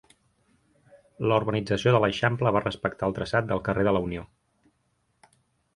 La 1.31 1.37
urbanització 1.41 1.93
de 1.95 1.99
l'Eixample 2.05 2.55
va 2.57 2.65
respectar 2.67 3.11
el 3.11 3.17
traçat 3.19 3.51
del 3.53 3.63
carrer 3.69 3.87
de 3.91 3.95
la 3.99 4.05
Unió. 4.09 4.27